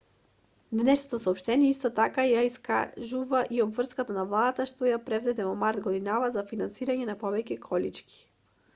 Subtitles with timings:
[0.77, 5.87] денешното соопштение исто така ја искажува и обврската на владата што ја презеде во март
[5.91, 8.23] годинава за финансирање на повеќе колички